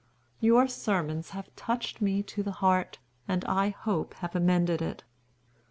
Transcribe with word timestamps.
Your 0.39 0.67
sermons 0.67 1.29
have 1.29 1.55
touched 1.55 2.01
me 2.01 2.23
to 2.23 2.41
the 2.41 2.53
heart, 2.53 2.97
and 3.27 3.45
I 3.45 3.69
hope 3.69 4.15
have 4.15 4.35
amended 4.35 4.81
it. 4.81 5.03